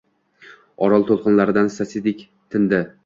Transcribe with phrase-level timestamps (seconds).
[0.87, 2.25] Orol toʻlqinlarin sasidek
[2.57, 2.81] tindi.